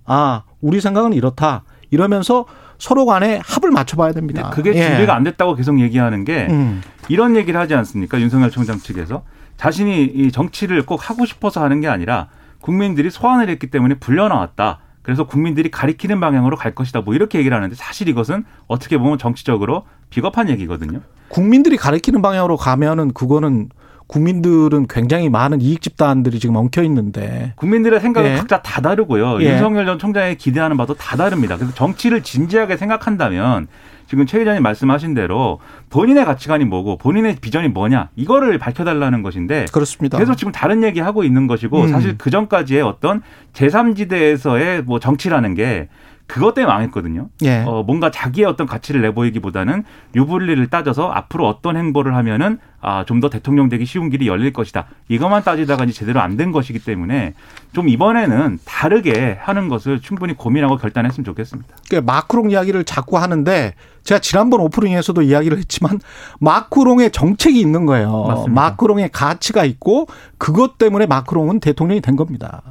아 0.06 0.44
우리 0.62 0.80
생각은 0.80 1.12
이렇다. 1.12 1.66
이러면서 1.92 2.46
서로 2.78 3.06
간에 3.06 3.40
합을 3.44 3.72
맞춰봐야 3.72 4.12
됩니다. 4.14 4.50
그게 4.50 4.74
예. 4.76 4.88
준비가 4.88 5.16
안 5.16 5.24
됐다고 5.24 5.56
계속 5.56 5.80
얘기하는 5.80 6.26
게 6.26 6.48
음. 6.50 6.82
이런 7.10 7.36
얘기를 7.36 7.60
하지 7.60 7.76
않습니까? 7.76 8.20
윤석열 8.20 8.52
총장 8.52 8.78
측에서 8.80 9.24
자신이 9.58 10.04
이 10.04 10.32
정치를 10.32 10.86
꼭 10.86 11.10
하고 11.10 11.26
싶어서 11.26 11.64
하는 11.64 11.82
게 11.82 11.88
아니라 11.88 12.28
국민들이 12.62 13.10
소환을 13.10 13.50
했기 13.50 13.68
때문에 13.68 13.96
불려나왔다. 13.96 14.80
그래서 15.02 15.26
국민들이 15.26 15.70
가리키는 15.70 16.20
방향으로 16.20 16.56
갈 16.56 16.74
것이다. 16.74 17.02
뭐 17.02 17.14
이렇게 17.14 17.38
얘기를 17.38 17.56
하는데 17.56 17.76
사실 17.76 18.08
이것은 18.08 18.46
어떻게 18.68 18.98
보면 18.98 19.18
정치적으로 19.18 19.84
비겁한 20.10 20.50
얘기거든요. 20.50 21.02
국민들이 21.28 21.76
가리키는 21.78 22.22
방향으로 22.22 22.58
가면은 22.58 23.12
그거는 23.14 23.70
국민들은 24.14 24.86
굉장히 24.88 25.28
많은 25.28 25.60
이익 25.60 25.82
집단들이 25.82 26.40
지금 26.40 26.56
엉켜 26.56 26.84
있는데 26.84 27.54
국민들의 27.56 28.00
생각은 28.00 28.32
예. 28.32 28.36
각자 28.36 28.62
다 28.62 28.80
다르고요. 28.80 29.42
예. 29.42 29.54
윤석열 29.54 29.88
전 29.88 29.98
총장의 29.98 30.38
기대하는 30.38 30.78
바도 30.78 30.94
다 30.94 31.18
다릅니다. 31.18 31.58
그래서 31.58 31.74
정치를 31.74 32.22
진지하게 32.22 32.78
생각한다면 32.78 33.68
지금 34.08 34.28
최 34.28 34.38
기자님 34.38 34.62
말씀하신 34.62 35.16
대로 35.16 35.60
본인의 35.90 36.26
가치관이 36.26 36.66
뭐고 36.66 37.00
본인의 37.00 37.38
비전이 37.42 37.70
뭐냐 37.70 38.10
이거를 38.16 38.60
밝혀달라는 38.60 39.24
것인데 39.24 39.66
그렇습니다. 39.74 40.20
그래서 40.20 40.36
지금 40.36 40.52
다른 40.52 40.84
얘기 40.84 41.00
하고 41.00 41.24
있는 41.24 41.48
것이고 41.48 41.82
음. 41.82 41.88
사실 41.88 42.16
그 42.16 42.30
전까지의 42.30 42.84
어떤 42.84 43.24
제3지대에서의 43.54 44.84
뭐 44.84 45.00
정치라는 45.00 45.56
게 45.56 45.88
그것 46.26 46.54
때문에 46.54 46.72
망했거든요. 46.74 47.30
예. 47.44 47.64
어, 47.68 47.84
뭔가 47.84 48.10
자기의 48.10 48.46
어떤 48.48 48.66
가치를 48.66 49.02
내보이기보다는 49.02 49.84
유불리를 50.16 50.66
따져서 50.68 51.10
앞으로 51.12 51.48
어떤 51.48 51.76
행보를 51.78 52.16
하면은 52.16 52.60
아, 52.82 53.06
좀 53.06 53.22
더 53.22 53.30
대통령 53.30 53.70
되기 53.70 53.86
쉬운 53.86 54.10
길이 54.10 54.28
열릴 54.28 54.52
것이다. 54.52 54.86
이것만 55.08 55.44
따지다가 55.44 55.84
이제 55.86 55.94
제대로 55.94 56.20
안 56.22 56.36
된 56.38 56.52
것이기 56.52 56.80
때문에 56.80 57.34
좀 57.74 57.88
이번에는 57.88 58.60
다르게 58.66 59.38
하는 59.40 59.70
것을 59.70 60.02
충분히 60.02 60.34
고민하고 60.34 60.78
결단했으면 60.78 61.24
좋겠습니다. 61.24 61.76
그러니까 61.90 62.12
마크롱 62.14 62.52
이야기를 62.52 62.84
자꾸 62.84 63.18
하는데 63.18 63.74
제가 64.04 64.20
지난번 64.20 64.60
오프닝에서도 64.62 65.22
이야기를 65.22 65.58
했지만 65.60 66.00
마크롱의 66.42 67.12
정책이 67.12 67.60
있는 67.60 67.86
거예요. 67.86 68.26
맞습니다. 68.28 68.62
마크롱의 68.62 69.10
가치가 69.14 69.64
있고 69.66 70.08
그것 70.38 70.78
때문에 70.78 71.06
마크롱은 71.06 71.60
대통령이 71.62 72.02
된 72.02 72.16
겁니다. 72.16 72.62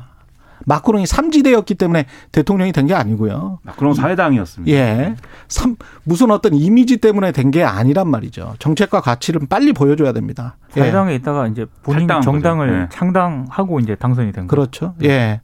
마크롱이 0.66 1.07
삼지대였기 1.07 1.75
때문에 1.75 2.07
대통령이 2.33 2.73
된 2.73 2.87
게 2.87 2.95
아니고요. 2.95 3.61
마크롱 3.62 3.95
사회당이었습니다. 3.95 4.73
예. 4.76 5.14
삼, 5.49 5.76
무슨 6.04 6.31
어떤 6.31 6.54
이미지 6.54 6.97
때문에 6.97 7.31
된 7.33 7.50
게 7.50 7.62
아니란 7.64 8.09
말이죠. 8.09 8.54
정책과 8.59 9.00
가치를 9.00 9.42
빨리 9.49 9.73
보여줘야 9.73 10.12
됩니다. 10.12 10.57
예. 10.76 10.81
사회당에 10.81 11.12
예. 11.12 11.16
있다가 11.16 11.47
이제 11.49 11.66
본인 11.83 12.09
정당을 12.09 12.83
예. 12.83 12.88
창당하고 12.90 13.78
이제 13.81 13.95
당선이 13.95 14.33
된 14.33 14.47
거죠. 14.47 14.57
그렇죠. 14.57 14.95
예. 15.04 15.40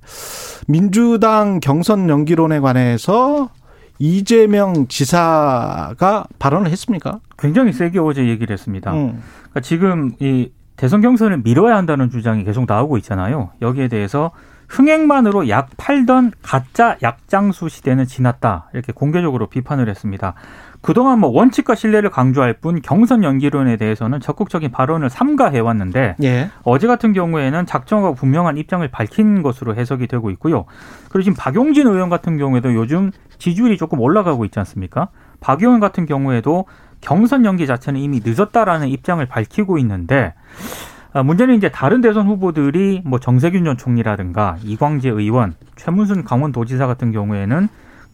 민주당 0.66 1.60
경선 1.60 2.08
연기론에 2.08 2.60
관해서 2.60 3.50
이재명 3.98 4.86
지사가 4.88 6.24
발언을 6.38 6.70
했습니까? 6.70 7.20
굉장히 7.38 7.72
세게 7.72 7.98
어제 7.98 8.26
얘기를 8.28 8.52
했습니다. 8.52 8.92
음. 8.92 9.22
그러니까 9.50 9.60
지금 9.60 10.12
이 10.20 10.50
대선 10.76 11.00
경선을 11.00 11.38
미뤄야 11.42 11.76
한다는 11.76 12.08
주장이 12.10 12.44
계속 12.44 12.64
나오고 12.68 12.98
있잖아요. 12.98 13.50
여기에 13.60 13.88
대해서 13.88 14.30
흥행만으로 14.68 15.48
약 15.48 15.70
팔던 15.76 16.32
가짜 16.42 16.96
약장수 17.02 17.68
시대는 17.68 18.06
지났다. 18.06 18.68
이렇게 18.74 18.92
공개적으로 18.92 19.46
비판을 19.46 19.88
했습니다. 19.88 20.34
그동안 20.80 21.18
뭐 21.18 21.30
원칙과 21.30 21.74
신뢰를 21.74 22.10
강조할 22.10 22.54
뿐 22.54 22.80
경선 22.80 23.24
연기론에 23.24 23.76
대해서는 23.76 24.20
적극적인 24.20 24.70
발언을 24.70 25.10
삼가해 25.10 25.58
왔는데 25.58 26.16
예. 26.22 26.50
어제 26.62 26.86
같은 26.86 27.12
경우에는 27.12 27.66
작정하고 27.66 28.14
분명한 28.14 28.58
입장을 28.58 28.86
밝힌 28.88 29.42
것으로 29.42 29.74
해석이 29.74 30.06
되고 30.06 30.30
있고요. 30.30 30.66
그리고 31.08 31.24
지금 31.24 31.36
박용진 31.36 31.86
의원 31.86 32.10
같은 32.10 32.36
경우에도 32.38 32.74
요즘 32.74 33.10
지지율이 33.38 33.76
조금 33.76 34.00
올라가고 34.00 34.44
있지 34.44 34.58
않습니까? 34.60 35.08
박 35.40 35.62
의원 35.62 35.80
같은 35.80 36.06
경우에도 36.06 36.66
경선 37.00 37.44
연기 37.44 37.66
자체는 37.66 38.00
이미 38.00 38.20
늦었다라는 38.24 38.88
입장을 38.88 39.24
밝히고 39.26 39.78
있는데 39.78 40.34
아, 40.34 40.97
문제는 41.12 41.54
이제 41.54 41.70
다른 41.70 42.00
대선 42.00 42.26
후보들이 42.26 43.02
뭐 43.04 43.18
정세균 43.18 43.64
전 43.64 43.76
총리라든가 43.76 44.56
이광재 44.62 45.08
의원, 45.08 45.54
최문순 45.76 46.24
강원도지사 46.24 46.86
같은 46.86 47.12
경우에는 47.12 47.68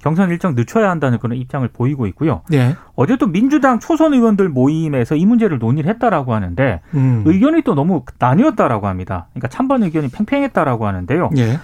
경선 0.05 0.29
일정 0.29 0.55
늦춰야 0.55 0.91
한다는 0.91 1.19
그런 1.19 1.39
입장을 1.39 1.67
보이고 1.69 2.07
있고요. 2.09 2.43
네. 2.51 2.77
어제 2.95 3.17
또 3.17 3.27
민주당 3.27 3.79
초선 3.79 4.13
의원들 4.13 4.51
모임에서 4.51 5.17
이 5.17 5.25
문제를 5.25 5.59
논의를 5.59 5.89
했다라고 5.91 6.35
하는데 6.35 6.83
음. 6.93 7.23
의견이 7.25 7.63
또 7.63 7.75
너무 7.75 8.03
나뉘었다라고 8.19 8.87
합니다. 8.87 9.29
그러니까 9.31 9.49
찬반 9.49 9.83
의견이 9.83 10.09
팽팽했다라고 10.11 10.87
하는데요. 10.87 11.31
네. 11.33 11.59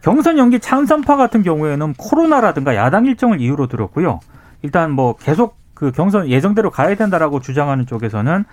경선 0.00 0.38
연기 0.38 0.60
찬성파 0.60 1.16
같은 1.16 1.42
경우에는 1.42 1.92
코로나라든가 1.98 2.74
야당 2.74 3.04
일정을 3.04 3.42
이유로 3.42 3.66
들었고요. 3.66 4.20
일단 4.62 4.90
뭐 4.90 5.16
계속 5.16 5.58
그 5.74 5.92
경선 5.92 6.28
예정대로 6.28 6.70
가야 6.70 6.94
된다라고 6.94 7.40
주장하는 7.40 7.84
쪽에서는 7.84 8.44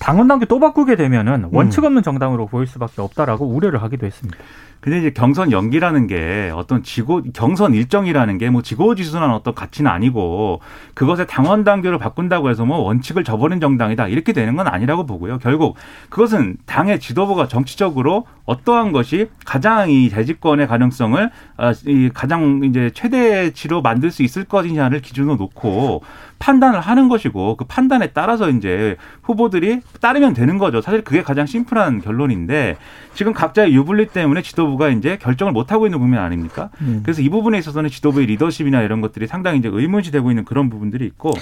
당원 0.00 0.28
당규 0.28 0.46
또 0.46 0.60
바꾸게 0.60 0.96
되면은 0.96 1.48
원칙 1.52 1.84
없는 1.84 2.02
정당으로 2.02 2.46
보일 2.46 2.66
수밖에 2.66 3.02
없다라고 3.02 3.46
우려를 3.46 3.82
하기도 3.82 4.06
했습니다. 4.06 4.38
근데 4.80 4.98
이제 4.98 5.10
경선 5.10 5.52
연기라는 5.52 6.06
게 6.06 6.52
어떤 6.54 6.82
지고 6.82 7.22
경선 7.32 7.74
일정이라는 7.74 8.38
게 8.38 8.48
뭐 8.48 8.62
지고지순한 8.62 9.30
어떤 9.30 9.54
가치는 9.54 9.90
아니고 9.90 10.60
그것에 10.94 11.26
당원 11.26 11.64
당규를 11.64 11.98
바꾼다고 11.98 12.50
해서 12.50 12.64
뭐 12.64 12.78
원칙을 12.78 13.24
저버린 13.24 13.60
정당이다 13.60 14.08
이렇게 14.08 14.32
되는 14.32 14.56
건 14.56 14.66
아니라고 14.66 15.06
보고요. 15.06 15.38
결국 15.38 15.76
그것은 16.08 16.56
당의 16.66 16.98
지도부가 17.00 17.46
정치적으로 17.48 18.26
어떠한 18.46 18.92
것이 18.92 19.28
가장 19.44 19.90
이 19.90 20.08
재집권의 20.08 20.66
가능성을 20.66 21.30
아, 21.58 21.74
이 21.86 22.10
가장 22.12 22.62
이제 22.64 22.90
최대치로 22.94 23.82
만들 23.82 24.10
수 24.10 24.22
있을 24.22 24.44
것이냐를 24.44 25.00
기준으로 25.00 25.36
놓고 25.36 26.02
판단을 26.38 26.80
하는 26.80 27.08
것이고 27.08 27.56
그 27.56 27.64
판단에 27.64 28.08
따라서 28.12 28.48
이제 28.48 28.96
후보들이 29.22 29.80
따르면 30.00 30.34
되는 30.34 30.56
거죠. 30.56 30.80
사실 30.80 31.02
그게 31.02 31.22
가장 31.22 31.46
심플한 31.46 32.00
결론인데 32.00 32.76
지금 33.14 33.32
각자의 33.32 33.74
유불리 33.74 34.06
때문에 34.06 34.42
지도 34.42 34.67
부가 34.70 34.88
이제 34.88 35.18
결정을 35.18 35.52
못 35.52 35.72
하고 35.72 35.86
있는 35.86 35.98
국면 35.98 36.22
아닙니까? 36.22 36.70
음. 36.80 37.00
그래서 37.02 37.22
이 37.22 37.28
부분에 37.28 37.58
있어서는 37.58 37.90
지도부의 37.90 38.26
리더십이나 38.26 38.82
이런 38.82 39.00
것들이 39.00 39.26
상당히 39.26 39.58
이제 39.58 39.68
의문시되고 39.70 40.30
있는 40.30 40.44
그런 40.44 40.70
부분들이 40.70 41.04
있고 41.06 41.32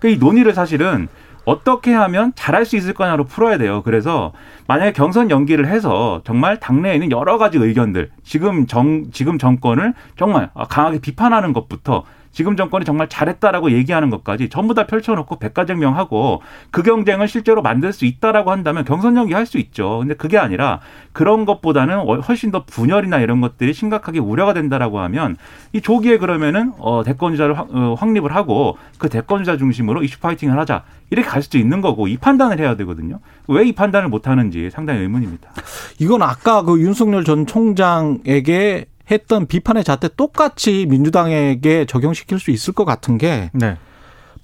그이 0.00 0.16
논의를 0.16 0.54
사실은 0.54 1.08
어떻게 1.44 1.92
하면 1.92 2.32
잘할 2.34 2.64
수 2.64 2.76
있을 2.76 2.92
거냐로 2.94 3.24
풀어야 3.24 3.58
돼요. 3.58 3.82
그래서 3.82 4.32
만약에 4.66 4.92
경선 4.92 5.30
연기를 5.30 5.66
해서 5.66 6.20
정말 6.24 6.60
당내에 6.60 6.94
있는 6.94 7.10
여러 7.10 7.38
가지 7.38 7.58
의견들, 7.58 8.10
지금 8.22 8.66
정, 8.66 9.10
지금 9.10 9.38
정권을 9.38 9.94
정말 10.16 10.50
강하게 10.68 11.00
비판하는 11.00 11.52
것부터 11.52 12.04
지금 12.32 12.56
정권이 12.56 12.84
정말 12.84 13.08
잘했다라고 13.08 13.72
얘기하는 13.72 14.10
것까지 14.10 14.48
전부 14.50 14.74
다 14.74 14.86
펼쳐놓고 14.86 15.38
백가쟁명하고 15.38 16.42
그 16.70 16.82
경쟁을 16.82 17.28
실제로 17.28 17.62
만들 17.62 17.92
수 17.92 18.04
있다라고 18.04 18.50
한다면 18.50 18.84
경선 18.84 19.16
연기할 19.16 19.46
수 19.46 19.58
있죠. 19.58 20.00
근데 20.00 20.14
그게 20.14 20.36
아니라 20.38 20.80
그런 21.12 21.44
것보다는 21.46 21.98
훨씬 22.20 22.50
더 22.50 22.64
분열이나 22.64 23.18
이런 23.20 23.40
것들이 23.40 23.72
심각하게 23.72 24.18
우려가 24.18 24.52
된다라고 24.52 25.00
하면 25.00 25.36
이 25.72 25.80
조기에 25.80 26.18
그러면은 26.18 26.72
어 26.78 27.02
대권 27.04 27.32
주자를 27.32 27.54
어, 27.58 27.94
확립을 27.98 28.34
하고 28.34 28.76
그 28.98 29.08
대권 29.08 29.38
주자 29.40 29.56
중심으로 29.56 30.02
이슈 30.02 30.20
파이팅을 30.20 30.58
하자 30.58 30.84
이렇게 31.10 31.28
갈 31.28 31.42
수도 31.42 31.58
있는 31.58 31.80
거고 31.80 32.06
이 32.08 32.16
판단을 32.16 32.58
해야 32.60 32.76
되거든요. 32.76 33.20
왜 33.48 33.70
이 33.70 33.72
판단을 33.72 34.08
못 34.08 34.26
하는지 34.26 34.70
상당히 34.70 35.00
의문입니다. 35.00 35.50
이건 35.98 36.22
아까 36.22 36.62
그 36.62 36.80
윤석열 36.80 37.24
전 37.24 37.46
총장에게 37.46 38.86
했던 39.10 39.46
비판의 39.46 39.84
잣대 39.84 40.08
똑같이 40.16 40.86
민주당에게 40.88 41.84
적용시킬 41.84 42.38
수 42.38 42.50
있을 42.50 42.72
것 42.72 42.84
같은 42.84 43.18
게 43.18 43.50
네. 43.52 43.76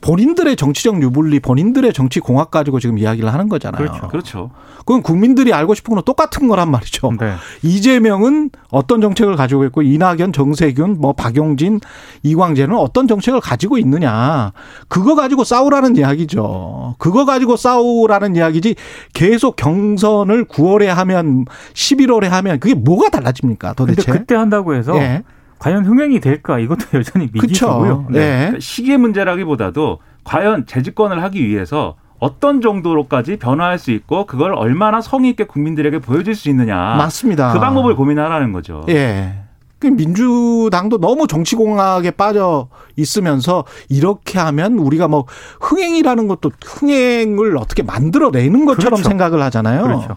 본인들의 0.01 0.57
정치적 0.57 1.03
유불리, 1.03 1.41
본인들의 1.41 1.93
정치 1.93 2.21
공학 2.21 2.51
가지고 2.51 2.81
지금 2.81 2.99
이야기를 2.99 3.33
하는 3.33 3.49
거잖아요. 3.49 3.79
그렇죠. 3.79 4.09
그렇죠. 4.09 4.51
그건 4.79 5.03
국민들이 5.03 5.53
알고 5.53 5.75
싶은 5.75 5.95
건 5.95 6.05
똑같은 6.05 6.47
거란 6.47 6.71
말이죠. 6.71 7.11
네. 7.19 7.35
이재명은 7.63 8.51
어떤 8.71 9.01
정책을 9.01 9.35
가지고 9.35 9.65
있고 9.65 9.83
이낙연, 9.83 10.33
정세균, 10.33 11.01
뭐 11.01 11.13
박용진, 11.13 11.81
이광재는 12.23 12.77
어떤 12.77 13.09
정책을 13.09 13.41
가지고 13.41 13.79
있느냐. 13.79 14.53
그거 14.87 15.17
가지고 15.17 15.43
싸우라는 15.43 15.97
이야기죠. 15.97 16.95
그거 16.99 17.25
가지고 17.25 17.57
싸우라는 17.57 18.37
이야기지 18.37 18.77
계속 19.13 19.57
경선을 19.57 20.45
9월에 20.45 20.87
하면 20.87 21.47
11월에 21.75 22.29
하면 22.29 22.61
그게 22.61 22.75
뭐가 22.75 23.09
달라집니까 23.09 23.73
도대체. 23.73 24.13
그때 24.13 24.37
한다고 24.37 24.75
해서 24.75 24.93
네. 24.93 25.25
과연 25.59 25.85
흥행이 25.85 26.21
될까 26.21 26.59
이것도 26.59 26.87
여전히 26.99 27.29
미지수고요. 27.33 28.07
네. 28.11 28.19
네. 28.19 28.37
그러니까 28.39 28.61
시기의 28.61 28.99
문제라기보다도 28.99 29.99
과연 30.25 30.67
재집권을 30.67 31.23
하기 31.23 31.47
위해서 31.47 31.97
어떤 32.19 32.61
정도로까지 32.61 33.37
변화할 33.37 33.79
수 33.79 33.91
있고 33.91 34.27
그걸 34.27 34.55
얼마나 34.55 35.01
성의 35.01 35.31
있게 35.31 35.45
국민들에게 35.45 35.99
보여줄 35.99 36.35
수 36.35 36.49
있느냐. 36.49 36.77
맞습니다. 36.97 37.53
그 37.53 37.61
방법을 37.61 37.95
고민하라는 37.95 38.53
거죠. 38.53 38.85
예. 38.89 39.43
그 39.79 39.89
민주당도 39.89 40.99
너무 40.99 41.27
정치공학에 41.27 42.13
빠져 42.13 42.69
있으면서 42.97 43.65
이렇게 43.91 44.39
하면 44.39 44.79
우리가 44.79 45.07
뭐 45.07 45.27
흥행이라는 45.61 46.29
것도 46.29 46.51
흥행을 46.65 47.59
어떻게 47.59 47.83
만들어내는 47.83 48.65
것처럼 48.65 48.95
그렇죠. 48.95 49.09
생각을 49.09 49.43
하잖아요. 49.43 49.83
그렇죠. 49.83 50.17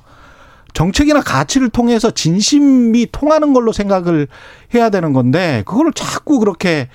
정책이나 0.79 1.19
가치를 1.19 1.67
통해서 1.67 2.09
진심이 2.09 3.05
통하는 3.11 3.51
걸로 3.51 3.73
생각을 3.73 4.29
해야 4.73 4.89
되는 4.89 5.11
건데 5.11 5.61
그거를 5.65 5.91
자꾸 5.91 6.39
그렇게 6.39 6.87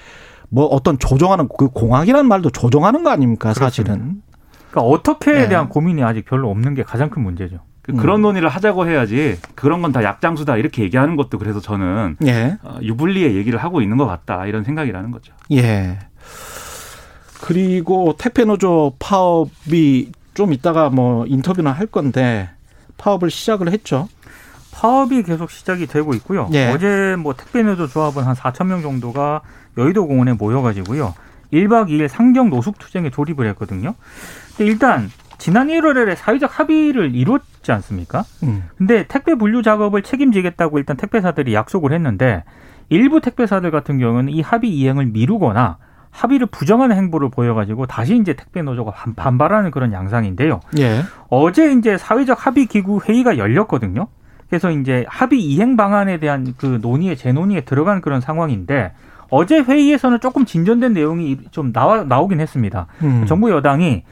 뭐 0.49 0.65
어떤 0.65 0.99
조정하는 0.99 1.49
그 1.59 1.69
공학이라는 1.69 2.27
말도 2.27 2.49
조정하는 2.49 3.05
거 3.05 3.11
아닙니까 3.11 3.53
사실은. 3.53 4.23
그러니까 4.71 4.91
어떻게에 4.91 5.35
네. 5.35 5.49
대한 5.51 5.69
고민이 5.69 6.03
아직 6.03 6.25
별로 6.25 6.51
없는 6.51 6.75
게 6.75 6.83
가장 6.83 7.11
큰 7.11 7.23
문제죠. 7.23 7.59
그 7.83 7.93
음. 7.93 7.97
그런 7.99 8.23
논의를 8.23 8.49
하자고 8.49 8.89
해야지 8.89 9.39
그런 9.55 9.83
건 9.83 9.93
다 9.93 10.03
약장수다 10.03 10.57
이렇게 10.57 10.83
얘기하는 10.83 11.17
것도 11.17 11.39
그래서 11.39 11.61
저는 11.61 12.17
예. 12.25 12.57
어, 12.63 12.79
유불리의 12.81 13.37
얘기를 13.37 13.63
하고 13.63 13.83
있는 13.83 13.99
것 13.99 14.07
같다 14.07 14.47
이런 14.47 14.65
생각이라는 14.65 15.11
거죠. 15.11 15.35
예. 15.53 15.99
그리고 17.43 18.15
택배 18.17 18.47
노조 18.47 18.95
파업이 18.99 20.11
좀 20.33 20.55
이따가 20.55 20.89
뭐 20.89 21.27
인터뷰나 21.27 21.71
할 21.71 21.87
건데 21.87 22.49
파업을 22.99 23.31
시작을 23.31 23.71
했죠. 23.71 24.09
파업이 24.73 25.23
계속 25.23 25.51
시작이 25.51 25.87
되고 25.87 26.15
있고요. 26.15 26.49
예. 26.53 26.71
어제 26.71 27.17
뭐 27.17 27.35
택배노조 27.35 27.87
조합은 27.89 28.25
한 28.25 28.35
4천 28.35 28.67
명 28.67 28.83
정도가 28.83 29.43
여의도 29.79 30.07
공원에 30.07 30.33
모여가지고요. 30.33 31.15
1박 31.53 31.89
2일 31.89 32.09
상경 32.09 32.51
노숙 32.51 32.79
투쟁에 32.79 33.11
돌입을 33.11 33.47
했거든요. 33.51 33.95
근데 34.57 34.71
일단 34.71 35.11
지난 35.39 35.69
1월에 35.69 36.17
사회적 36.17 36.59
합의를 36.59 37.15
이뤘지 37.15 37.71
않습니까? 37.73 38.25
음. 38.43 38.69
근데 38.77 39.07
택배 39.07 39.35
분류 39.35 39.63
작업을 39.63 40.03
책임지겠다고 40.03 40.79
일단 40.79 40.97
택배사들이 40.97 41.55
약속을 41.55 41.93
했는데 41.93 42.45
일부 42.89 43.21
택배사들 43.21 43.71
같은 43.71 43.99
경우는 43.99 44.33
이 44.33 44.41
합의 44.41 44.71
이행을 44.71 45.07
미루거나 45.07 45.79
합의를 46.15 46.47
부정하는 46.47 46.97
행보를 46.97 47.29
보여가지고 47.29 47.87
다시 47.87 48.17
이제 48.17 48.35
택배 48.35 48.63
노조가 48.63 48.93
반발하는 49.17 49.73
그런 49.73 49.93
양상인데요. 49.93 50.61
예. 50.79 51.01
어제 51.29 51.73
이제 51.73 51.99
사회적 51.99 52.47
합의 52.47 52.67
기구 52.67 53.01
회의가 53.01 53.37
열렸거든요. 53.37 54.07
그래서 54.49 54.71
이제 54.71 55.05
합의 55.09 55.41
이행 55.41 55.77
방안에 55.77 56.21
대한 56.21 56.55
그 56.57 56.79
논의에 56.81 57.17
재논의에 57.17 57.63
들어간 57.63 58.01
그런 58.01 58.21
상황인데 58.21 58.93
어제 59.29 59.59
회의에서는 59.59 60.21
조금 60.21 60.45
진전된 60.45 60.93
내용이 60.93 61.39
좀 61.51 61.73
나와 61.73 62.05
나오긴 62.05 62.41
했습니다. 62.41 62.87
음. 63.03 63.27
정부 63.27 63.51
여당이 63.51 64.05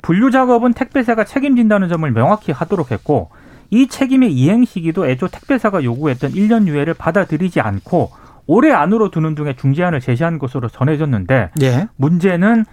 분류 0.00 0.30
작업은 0.30 0.72
택배사가 0.72 1.24
책임진다는 1.24 1.90
점을 1.90 2.10
명확히 2.10 2.52
하도록 2.52 2.90
했고 2.90 3.28
이 3.68 3.86
책임의 3.86 4.32
이행 4.32 4.64
시기도 4.64 5.06
애초 5.06 5.28
택배사가 5.28 5.84
요구했던 5.84 6.32
1년 6.32 6.66
유예를 6.66 6.94
받아들이지 6.94 7.60
않고 7.60 8.10
올해 8.46 8.72
안으로 8.72 9.10
두는 9.10 9.34
등의 9.34 9.56
중재안을 9.56 10.00
제시한 10.00 10.38
것으로 10.38 10.68
전해졌는데 10.68 11.50
예. 11.62 11.88
문제는 11.96 12.64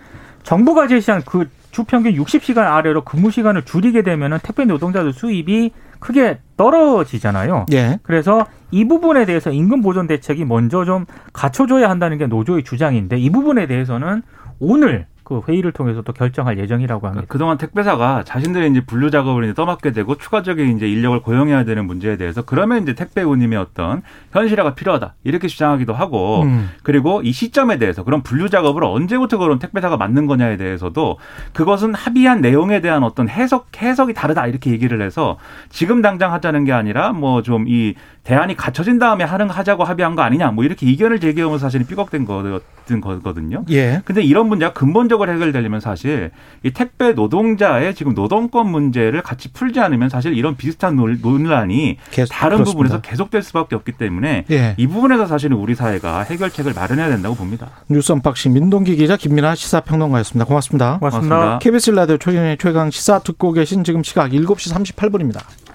정부가 0.43 0.87
제시한 0.87 1.23
그 1.25 1.49
주평균 1.71 2.13
60시간 2.13 2.59
아래로 2.59 3.03
근무 3.03 3.31
시간을 3.31 3.65
줄이게 3.65 4.01
되면은 4.01 4.39
택배 4.41 4.65
노동자들 4.65 5.13
수입이 5.13 5.71
크게 5.99 6.39
떨어지잖아요. 6.55 7.65
예. 7.73 7.99
그래서 8.03 8.45
이 8.71 8.85
부분에 8.87 9.25
대해서 9.25 9.51
임금 9.51 9.81
보존 9.81 10.07
대책이 10.07 10.45
먼저 10.45 10.85
좀 10.85 11.05
갖춰줘야 11.33 11.89
한다는 11.89 12.17
게 12.17 12.27
노조의 12.27 12.63
주장인데 12.63 13.17
이 13.17 13.29
부분에 13.29 13.67
대해서는 13.67 14.23
오늘 14.59 15.05
그 15.27 15.41
회의를 15.45 15.73
통해서 15.73 16.01
또 16.03 16.13
결정할 16.13 16.57
예정이라고 16.57 17.05
합니다. 17.05 17.25
그러니까 17.25 17.31
그동안 17.33 17.57
택배사가 17.57 18.23
자신들의 18.23 18.71
이제 18.71 18.79
분류 18.79 19.11
작업을 19.11 19.43
이제 19.43 19.53
떠맡게 19.53 19.91
되고 19.91 20.15
추가적인 20.15 20.77
이제 20.77 20.87
인력을 20.87 21.19
고용해야 21.21 21.65
되는 21.65 21.85
문제에 21.85 22.15
대해서 22.15 22.43
그러면 22.43 22.83
이제 22.83 22.95
택배 22.95 23.23
운임의 23.23 23.59
어떤 23.59 24.03
현실화가 24.31 24.73
필요하다 24.75 25.15
이렇게 25.25 25.49
주장하기도 25.49 25.93
하고 25.93 26.43
음. 26.43 26.69
그리고 26.81 27.21
이 27.23 27.33
시점에 27.33 27.77
대해서 27.77 28.05
그런 28.05 28.23
분류 28.23 28.49
작업을 28.49 28.85
언제부터 28.85 29.37
그런 29.37 29.59
택배사가 29.59 29.97
맞는 29.97 30.27
거냐에 30.27 30.55
대해서도 30.55 31.17
그것은 31.51 31.93
합의한 31.93 32.39
내용에 32.39 32.79
대한 32.79 33.03
어떤 33.03 33.27
해석 33.27 33.67
해석이 33.75 34.13
다르다 34.13 34.47
이렇게 34.47 34.71
얘기를 34.71 35.01
해서 35.01 35.37
지금 35.67 36.01
당장 36.01 36.31
하자는 36.31 36.63
게 36.63 36.71
아니라 36.71 37.11
뭐 37.11 37.41
좀 37.41 37.65
이 37.67 37.95
대안이 38.23 38.55
갖춰진 38.55 38.99
다음에 38.99 39.23
하는 39.23 39.49
하자고 39.49 39.83
합의한 39.83 40.15
거 40.15 40.21
아니냐 40.21 40.51
뭐 40.51 40.63
이렇게 40.63 40.85
이견을 40.85 41.19
제기하면서 41.19 41.65
사실은 41.65 41.85
삐걱된 41.87 42.25
거거든요. 42.25 43.63
예. 43.69 44.01
근데 44.05 44.21
이런 44.21 44.47
문제가 44.47 44.73
근본적 44.73 45.16
근본적으로 45.17 45.33
해결되려면 45.33 45.79
사실 45.79 46.31
이 46.63 46.71
택배 46.71 47.11
노동자의 47.11 47.95
지금 47.95 48.13
노동권 48.13 48.69
문제를 48.69 49.21
같이 49.21 49.51
풀지 49.51 49.79
않으면 49.79 50.09
사실 50.09 50.37
이런 50.37 50.55
비슷한 50.55 50.95
논란이 50.95 51.97
계속, 52.11 52.33
다른 52.33 52.57
그렇습니다. 52.57 52.71
부분에서 52.71 53.01
계속될 53.01 53.41
수밖에 53.43 53.75
없기 53.75 53.93
때문에 53.93 54.45
예. 54.51 54.75
이 54.77 54.87
부분에서 54.87 55.25
사실은 55.25 55.57
우리 55.57 55.75
사회가 55.75 56.21
해결책을 56.21 56.73
마련해야 56.73 57.09
된다고 57.09 57.35
봅니다. 57.35 57.69
뉴스 57.89 58.11
unboxing 58.11 58.53
민동기 58.53 58.95
기자 58.95 59.17
김민아 59.17 59.55
시사평론가였습니다. 59.55 60.45
고맙습니다. 60.45 60.97
고맙습니다. 60.99 61.35
고맙습니다. 61.35 61.59
KBS 61.59 61.91
라디오 61.91 62.17
최경의 62.17 62.57
최강 62.57 62.89
시사 62.91 63.19
듣고 63.19 63.51
계신 63.51 63.83
지금 63.83 64.03
시각 64.03 64.31
7시 64.31 64.73
38분입니다. 64.73 65.66